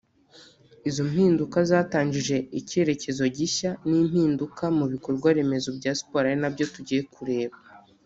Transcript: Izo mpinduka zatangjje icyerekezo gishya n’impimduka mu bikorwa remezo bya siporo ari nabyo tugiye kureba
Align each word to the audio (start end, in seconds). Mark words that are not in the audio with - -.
Izo 0.89 1.01
mpinduka 1.09 1.57
zatangjje 1.69 2.35
icyerekezo 2.59 3.23
gishya 3.37 3.71
n’impimduka 3.87 4.63
mu 4.77 4.85
bikorwa 4.93 5.27
remezo 5.37 5.69
bya 5.77 5.91
siporo 5.99 6.25
ari 6.27 6.37
nabyo 6.41 6.65
tugiye 6.73 7.01
kureba 7.15 7.55